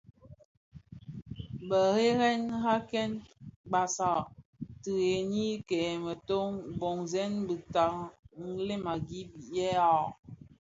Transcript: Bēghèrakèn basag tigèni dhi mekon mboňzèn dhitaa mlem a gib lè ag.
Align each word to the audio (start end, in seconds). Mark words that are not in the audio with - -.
Bēghèrakèn 1.69 3.11
basag 3.71 4.21
tigèni 4.81 5.47
dhi 5.67 5.81
mekon 6.05 6.49
mboňzèn 6.73 7.31
dhitaa 7.47 7.95
mlem 8.53 8.83
a 8.93 8.95
gib 9.07 9.29
lè 9.53 9.67
ag. 9.95 10.05